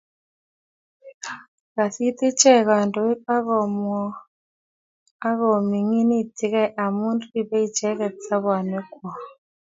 Okasit 1.07 2.17
ichek 2.29 2.61
kandoiik 2.67 3.21
akominginityige 5.29 6.63
amu 6.83 7.05
ripei 7.33 7.65
icheket 7.67 8.15
sobonwekwok 8.27 9.19